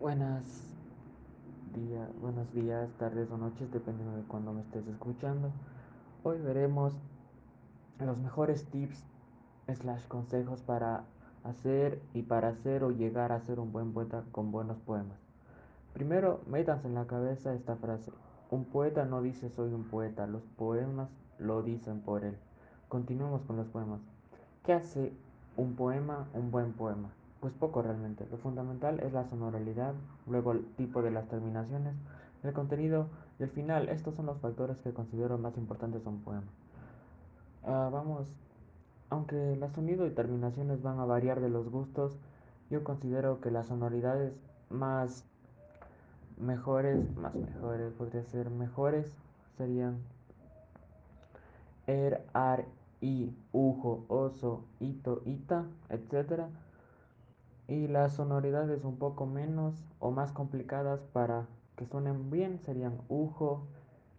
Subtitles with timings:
[0.00, 0.42] Buenas
[1.74, 5.50] días, buenos días, tardes o noches, dependiendo de cuando me estés escuchando.
[6.22, 6.94] Hoy veremos
[7.98, 9.04] los mejores tips
[9.68, 11.04] slash consejos para
[11.44, 15.18] hacer y para hacer o llegar a ser un buen poeta con buenos poemas.
[15.92, 18.10] Primero, métanse en la cabeza esta frase.
[18.50, 22.38] Un poeta no dice soy un poeta, los poemas lo dicen por él.
[22.88, 24.00] Continuemos con los poemas.
[24.64, 25.12] ¿Qué hace
[25.58, 27.10] un poema un buen poema?
[27.40, 28.26] Pues poco realmente.
[28.30, 29.94] Lo fundamental es la sonoralidad,
[30.26, 31.94] luego el tipo de las terminaciones,
[32.42, 33.06] el contenido
[33.38, 33.88] y el final.
[33.88, 36.44] Estos son los factores que considero más importantes de un poema.
[37.62, 38.30] Uh, vamos,
[39.08, 42.18] aunque el sonido y terminaciones van a variar de los gustos,
[42.68, 44.34] yo considero que las sonoridades
[44.68, 45.24] más
[46.38, 49.10] mejores, más mejores, podría ser mejores,
[49.56, 49.98] serían
[51.86, 52.66] er, ar,
[53.00, 56.44] i, ujo, oso, ito, ita, etc
[57.70, 63.62] y las sonoridades un poco menos o más complicadas para que suenen bien serían ujo,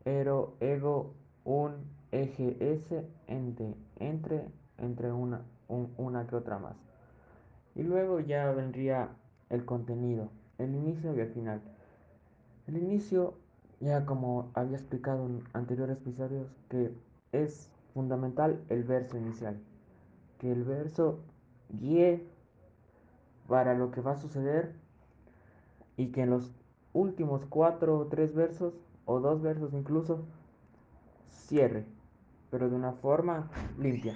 [0.06, 1.14] ero, ego,
[1.44, 1.74] un,
[2.14, 4.46] eje, s, ente, entre,
[4.78, 6.78] entre una, un, una que otra más.
[7.76, 9.10] Y luego ya vendría
[9.50, 11.62] el contenido, el inicio y el final.
[12.68, 13.34] El inicio,
[13.82, 16.94] ya como había explicado en anteriores episodios, que
[17.34, 19.60] es fundamental el verso inicial.
[20.40, 21.20] Que el verso
[21.70, 22.26] guíe
[23.52, 24.72] para lo que va a suceder
[25.98, 26.54] y que en los
[26.94, 30.24] últimos cuatro o tres versos o dos versos incluso
[31.32, 31.86] cierre,
[32.50, 34.16] pero de una forma limpia.